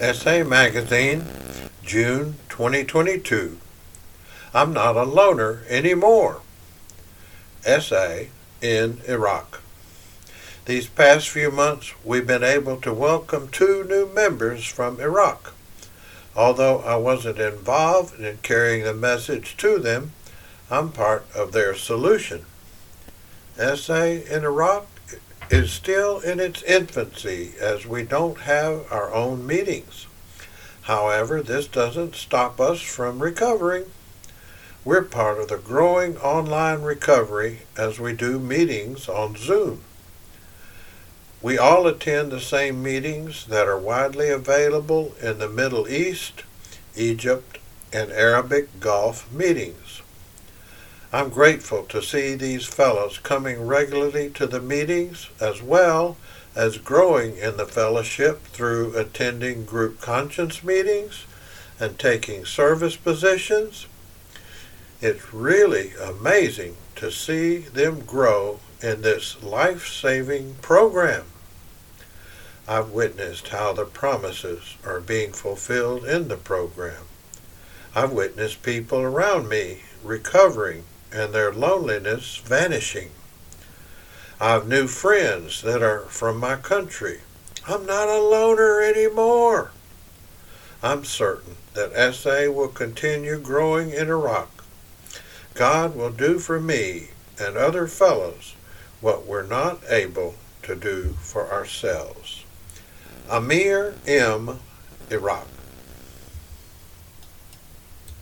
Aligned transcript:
SA 0.00 0.42
Magazine, 0.42 1.24
June 1.84 2.34
2022. 2.48 3.58
I'm 4.52 4.72
not 4.72 4.96
a 4.96 5.04
loner 5.04 5.62
anymore. 5.68 6.40
SA 7.62 8.24
in 8.60 9.00
Iraq. 9.06 9.60
These 10.66 10.88
past 10.88 11.28
few 11.28 11.52
months, 11.52 11.94
we've 12.04 12.26
been 12.26 12.42
able 12.42 12.78
to 12.78 12.92
welcome 12.92 13.46
two 13.48 13.84
new 13.84 14.12
members 14.12 14.66
from 14.66 14.98
Iraq. 14.98 15.52
Although 16.34 16.80
I 16.80 16.96
wasn't 16.96 17.38
involved 17.38 18.18
in 18.18 18.38
carrying 18.38 18.82
the 18.82 18.94
message 18.94 19.56
to 19.58 19.78
them, 19.78 20.10
I'm 20.72 20.90
part 20.90 21.24
of 21.36 21.52
their 21.52 21.76
solution. 21.76 22.46
SA 23.56 24.02
in 24.02 24.42
Iraq 24.42 24.88
is 25.50 25.72
still 25.72 26.20
in 26.20 26.40
its 26.40 26.62
infancy 26.62 27.52
as 27.60 27.86
we 27.86 28.02
don't 28.02 28.40
have 28.40 28.90
our 28.90 29.12
own 29.12 29.46
meetings. 29.46 30.06
However, 30.82 31.42
this 31.42 31.66
doesn't 31.66 32.14
stop 32.14 32.60
us 32.60 32.80
from 32.80 33.22
recovering. 33.22 33.86
We're 34.84 35.02
part 35.02 35.38
of 35.38 35.48
the 35.48 35.56
growing 35.56 36.18
online 36.18 36.82
recovery 36.82 37.60
as 37.76 37.98
we 37.98 38.12
do 38.12 38.38
meetings 38.38 39.08
on 39.08 39.36
Zoom. 39.36 39.80
We 41.40 41.58
all 41.58 41.86
attend 41.86 42.32
the 42.32 42.40
same 42.40 42.82
meetings 42.82 43.46
that 43.46 43.66
are 43.68 43.78
widely 43.78 44.30
available 44.30 45.14
in 45.20 45.38
the 45.38 45.48
Middle 45.48 45.88
East, 45.88 46.42
Egypt, 46.96 47.58
and 47.92 48.10
Arabic 48.12 48.80
Gulf 48.80 49.30
meetings. 49.32 50.02
I'm 51.14 51.28
grateful 51.28 51.84
to 51.84 52.02
see 52.02 52.34
these 52.34 52.66
fellows 52.66 53.18
coming 53.18 53.68
regularly 53.68 54.30
to 54.30 54.48
the 54.48 54.60
meetings 54.60 55.30
as 55.40 55.62
well 55.62 56.16
as 56.56 56.76
growing 56.78 57.36
in 57.36 57.56
the 57.56 57.66
fellowship 57.66 58.42
through 58.46 58.98
attending 58.98 59.64
group 59.64 60.00
conscience 60.00 60.64
meetings 60.64 61.24
and 61.78 62.00
taking 62.00 62.44
service 62.44 62.96
positions. 62.96 63.86
It's 65.00 65.32
really 65.32 65.92
amazing 66.02 66.74
to 66.96 67.12
see 67.12 67.58
them 67.58 68.00
grow 68.00 68.58
in 68.82 69.02
this 69.02 69.40
life 69.40 69.86
saving 69.86 70.56
program. 70.62 71.26
I've 72.66 72.90
witnessed 72.90 73.50
how 73.50 73.72
the 73.72 73.84
promises 73.84 74.74
are 74.84 74.98
being 74.98 75.32
fulfilled 75.32 76.06
in 76.06 76.26
the 76.26 76.36
program. 76.36 77.04
I've 77.94 78.10
witnessed 78.10 78.64
people 78.64 78.98
around 78.98 79.48
me 79.48 79.82
recovering 80.02 80.82
and 81.14 81.32
their 81.32 81.52
loneliness 81.52 82.36
vanishing. 82.36 83.10
I've 84.40 84.66
new 84.66 84.88
friends 84.88 85.62
that 85.62 85.82
are 85.82 86.00
from 86.00 86.38
my 86.38 86.56
country. 86.56 87.20
I'm 87.68 87.86
not 87.86 88.08
a 88.08 88.20
loner 88.20 88.80
anymore. 88.80 89.70
I'm 90.82 91.04
certain 91.04 91.56
that 91.74 92.14
SA 92.14 92.50
will 92.50 92.68
continue 92.68 93.38
growing 93.38 93.90
in 93.90 94.08
Iraq. 94.08 94.64
God 95.54 95.94
will 95.94 96.10
do 96.10 96.38
for 96.38 96.60
me 96.60 97.10
and 97.40 97.56
other 97.56 97.86
fellows 97.86 98.54
what 99.00 99.24
we're 99.24 99.46
not 99.46 99.80
able 99.88 100.34
to 100.64 100.74
do 100.74 101.14
for 101.20 101.50
ourselves. 101.52 102.44
Ameer 103.28 103.94
M. 104.06 104.58
Iraq. 105.10 105.46